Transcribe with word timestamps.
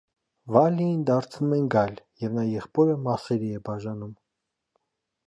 Վալիին 0.53 1.01
դարձնում 1.09 1.53
են 1.57 1.67
գայլ, 1.75 1.93
և 2.23 2.33
նա 2.39 2.45
եղբորը 2.53 2.97
մասերի 3.09 3.53
է 3.59 3.63
բաժանում։ 3.69 4.17